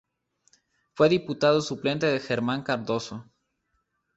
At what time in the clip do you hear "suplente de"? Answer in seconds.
1.61-2.19